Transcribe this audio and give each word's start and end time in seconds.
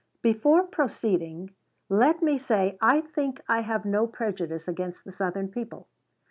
"Before 0.23 0.63
proceeding, 0.63 1.51
let 1.87 2.23
me 2.23 2.39
say 2.39 2.75
I 2.81 3.01
think 3.01 3.39
I 3.47 3.61
have 3.61 3.85
no 3.85 4.07
prejudice 4.07 4.67
against 4.67 5.05
the 5.05 5.11
Southern 5.11 5.49
people. 5.49 5.89